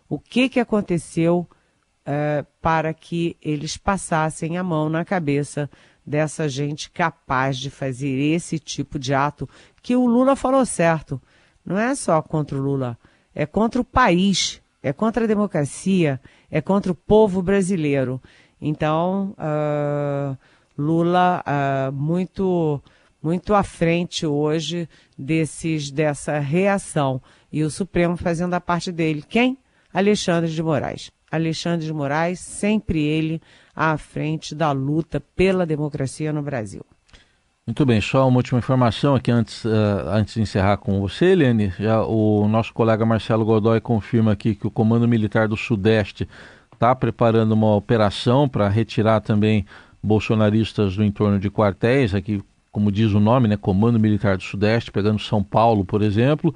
o 0.08 0.18
que, 0.18 0.48
que 0.48 0.58
aconteceu 0.58 1.46
uh, 2.00 2.44
para 2.60 2.92
que 2.92 3.36
eles 3.40 3.76
passassem 3.76 4.58
a 4.58 4.64
mão 4.64 4.88
na 4.88 5.04
cabeça 5.04 5.70
dessa 6.04 6.48
gente 6.48 6.90
capaz 6.90 7.56
de 7.56 7.70
fazer 7.70 8.10
esse 8.10 8.58
tipo 8.58 8.98
de 8.98 9.14
ato 9.14 9.48
que 9.80 9.94
o 9.94 10.04
Lula 10.04 10.34
falou 10.34 10.66
certo. 10.66 11.22
Não 11.64 11.78
é 11.78 11.94
só 11.94 12.20
contra 12.20 12.58
o 12.58 12.60
Lula 12.60 12.98
é 13.34 13.46
contra 13.46 13.80
o 13.80 13.84
país, 13.84 14.60
é 14.82 14.92
contra 14.92 15.24
a 15.24 15.26
democracia, 15.26 16.20
é 16.50 16.60
contra 16.60 16.92
o 16.92 16.94
povo 16.94 17.42
brasileiro. 17.42 18.20
Então, 18.60 19.34
uh, 19.38 20.36
Lula 20.76 21.42
uh, 21.46 21.92
muito 21.92 22.82
muito 23.22 23.54
à 23.54 23.62
frente 23.62 24.26
hoje 24.26 24.88
desses 25.16 25.90
dessa 25.92 26.40
reação 26.40 27.22
e 27.52 27.62
o 27.62 27.70
Supremo 27.70 28.16
fazendo 28.16 28.54
a 28.54 28.60
parte 28.60 28.90
dele. 28.90 29.22
Quem? 29.28 29.56
Alexandre 29.92 30.50
de 30.50 30.62
Moraes. 30.62 31.10
Alexandre 31.30 31.86
de 31.86 31.92
Moraes, 31.92 32.40
sempre 32.40 33.00
ele 33.00 33.40
à 33.74 33.96
frente 33.96 34.54
da 34.54 34.72
luta 34.72 35.20
pela 35.20 35.64
democracia 35.64 36.32
no 36.32 36.42
Brasil. 36.42 36.84
Muito 37.64 37.86
bem, 37.86 38.00
só 38.00 38.26
uma 38.26 38.38
última 38.38 38.58
informação 38.58 39.14
aqui 39.14 39.30
antes, 39.30 39.64
uh, 39.64 40.08
antes 40.08 40.34
de 40.34 40.40
encerrar 40.40 40.78
com 40.78 41.00
você, 41.00 41.26
Helene. 41.26 41.72
Já 41.78 42.02
o 42.02 42.48
nosso 42.48 42.74
colega 42.74 43.06
Marcelo 43.06 43.44
Godoy 43.44 43.80
confirma 43.80 44.32
aqui 44.32 44.56
que 44.56 44.66
o 44.66 44.70
Comando 44.70 45.06
Militar 45.06 45.46
do 45.46 45.56
Sudeste 45.56 46.28
está 46.72 46.92
preparando 46.92 47.52
uma 47.52 47.76
operação 47.76 48.48
para 48.48 48.68
retirar 48.68 49.20
também 49.20 49.64
bolsonaristas 50.02 50.96
do 50.96 51.04
entorno 51.04 51.38
de 51.38 51.48
quartéis, 51.48 52.16
aqui, 52.16 52.42
como 52.72 52.90
diz 52.90 53.12
o 53.12 53.20
nome, 53.20 53.46
né, 53.46 53.56
Comando 53.56 53.96
Militar 53.96 54.36
do 54.36 54.42
Sudeste, 54.42 54.90
pegando 54.90 55.20
São 55.20 55.40
Paulo, 55.40 55.84
por 55.84 56.02
exemplo, 56.02 56.52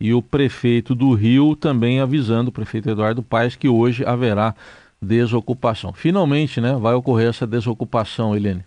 e 0.00 0.14
o 0.14 0.22
prefeito 0.22 0.94
do 0.94 1.12
Rio 1.12 1.54
também 1.54 2.00
avisando, 2.00 2.48
o 2.48 2.52
prefeito 2.52 2.88
Eduardo 2.88 3.22
Paes, 3.22 3.56
que 3.56 3.68
hoje 3.68 4.06
haverá 4.06 4.54
desocupação. 5.02 5.92
Finalmente, 5.92 6.62
né, 6.62 6.74
vai 6.80 6.94
ocorrer 6.94 7.28
essa 7.28 7.46
desocupação, 7.46 8.34
Helene. 8.34 8.64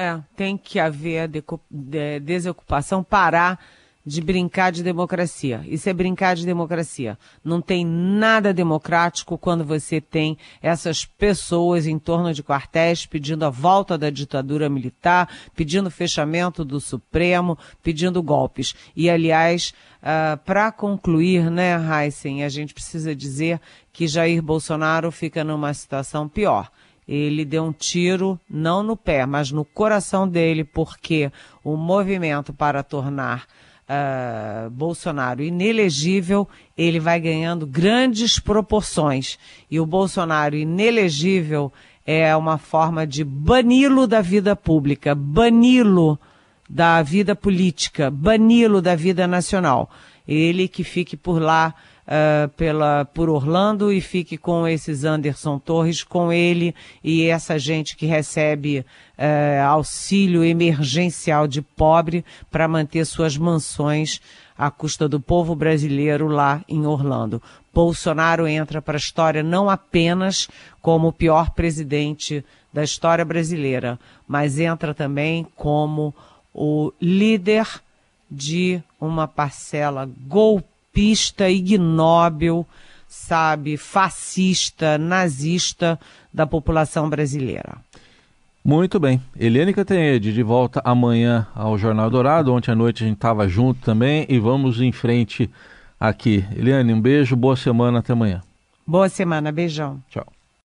É, 0.00 0.20
tem 0.36 0.56
que 0.56 0.78
haver 0.78 1.26
de, 1.26 2.20
desocupação, 2.20 3.02
parar 3.02 3.58
de 4.06 4.20
brincar 4.20 4.70
de 4.70 4.80
democracia. 4.80 5.60
Isso 5.66 5.88
é 5.88 5.92
brincar 5.92 6.36
de 6.36 6.46
democracia. 6.46 7.18
Não 7.42 7.60
tem 7.60 7.84
nada 7.84 8.54
democrático 8.54 9.36
quando 9.36 9.64
você 9.64 10.00
tem 10.00 10.38
essas 10.62 11.04
pessoas 11.04 11.84
em 11.84 11.98
torno 11.98 12.32
de 12.32 12.44
quartéis 12.44 13.06
pedindo 13.06 13.44
a 13.44 13.50
volta 13.50 13.98
da 13.98 14.08
ditadura 14.08 14.68
militar, 14.68 15.28
pedindo 15.56 15.90
fechamento 15.90 16.64
do 16.64 16.78
Supremo, 16.78 17.58
pedindo 17.82 18.22
golpes. 18.22 18.76
E, 18.94 19.10
aliás, 19.10 19.74
uh, 20.00 20.38
para 20.44 20.70
concluir, 20.70 21.50
né, 21.50 21.74
Heisen, 21.74 22.44
a 22.44 22.48
gente 22.48 22.72
precisa 22.72 23.16
dizer 23.16 23.60
que 23.92 24.06
Jair 24.06 24.40
Bolsonaro 24.40 25.10
fica 25.10 25.42
numa 25.42 25.74
situação 25.74 26.28
pior 26.28 26.70
ele 27.08 27.44
deu 27.44 27.64
um 27.64 27.72
tiro 27.72 28.38
não 28.48 28.82
no 28.82 28.94
pé, 28.94 29.24
mas 29.24 29.50
no 29.50 29.64
coração 29.64 30.28
dele, 30.28 30.62
porque 30.62 31.32
o 31.64 31.74
movimento 31.74 32.52
para 32.52 32.82
tornar 32.82 33.46
uh, 33.88 34.68
Bolsonaro 34.68 35.42
inelegível, 35.42 36.46
ele 36.76 37.00
vai 37.00 37.18
ganhando 37.18 37.66
grandes 37.66 38.38
proporções. 38.38 39.38
E 39.70 39.80
o 39.80 39.86
Bolsonaro 39.86 40.54
inelegível 40.54 41.72
é 42.06 42.36
uma 42.36 42.58
forma 42.58 43.06
de 43.06 43.24
bani-lo 43.24 44.06
da 44.06 44.20
vida 44.20 44.54
pública, 44.54 45.14
bani-lo 45.14 46.18
da 46.68 47.02
vida 47.02 47.34
política, 47.34 48.10
bani-lo 48.10 48.82
da 48.82 48.94
vida 48.94 49.26
nacional. 49.26 49.90
Ele 50.26 50.68
que 50.68 50.84
fique 50.84 51.16
por 51.16 51.40
lá 51.40 51.74
uh, 52.08 52.48
pela, 52.50 53.04
por 53.04 53.28
Orlando 53.28 53.92
e 53.92 54.00
fique 54.00 54.38
com 54.38 54.66
esses 54.66 55.04
Anderson 55.04 55.58
Torres, 55.58 56.02
com 56.02 56.32
ele 56.32 56.74
e 57.04 57.26
essa 57.26 57.58
gente 57.58 57.96
que 57.96 58.06
recebe 58.06 58.80
uh, 58.80 59.66
auxílio 59.66 60.42
emergencial 60.42 61.46
de 61.46 61.60
pobre 61.60 62.24
para 62.50 62.66
manter 62.66 63.04
suas 63.04 63.36
mansões 63.36 64.20
à 64.56 64.70
custa 64.70 65.08
do 65.08 65.20
povo 65.20 65.54
brasileiro 65.54 66.26
lá 66.26 66.64
em 66.68 66.86
Orlando. 66.86 67.40
Bolsonaro 67.72 68.48
entra 68.48 68.82
para 68.82 68.96
a 68.96 68.98
história 68.98 69.42
não 69.42 69.70
apenas 69.70 70.48
como 70.82 71.08
o 71.08 71.12
pior 71.12 71.50
presidente 71.50 72.44
da 72.72 72.82
história 72.82 73.24
brasileira, 73.24 73.98
mas 74.26 74.58
entra 74.58 74.92
também 74.92 75.46
como 75.54 76.12
o 76.52 76.92
líder 77.00 77.68
de 78.28 78.82
uma 79.00 79.28
parcela 79.28 80.10
golpista, 80.98 81.48
ignóbil, 81.48 82.66
sabe, 83.06 83.76
fascista, 83.76 84.98
nazista 84.98 85.98
da 86.32 86.46
população 86.46 87.08
brasileira. 87.08 87.78
Muito 88.64 88.98
bem. 89.00 89.22
Eliane 89.38 89.72
Cantanhede, 89.72 90.32
de 90.32 90.42
volta 90.42 90.82
amanhã 90.84 91.46
ao 91.54 91.78
Jornal 91.78 92.10
Dourado. 92.10 92.52
Ontem 92.52 92.70
à 92.70 92.74
noite 92.74 93.02
a 93.02 93.06
gente 93.06 93.16
estava 93.16 93.48
junto 93.48 93.80
também 93.80 94.26
e 94.28 94.38
vamos 94.38 94.80
em 94.80 94.92
frente 94.92 95.48
aqui. 95.98 96.44
Eliane, 96.54 96.92
um 96.92 97.00
beijo, 97.00 97.34
boa 97.36 97.56
semana, 97.56 98.00
até 98.00 98.12
amanhã. 98.12 98.42
Boa 98.86 99.08
semana, 99.08 99.52
beijão. 99.52 100.02
Tchau. 100.10 100.26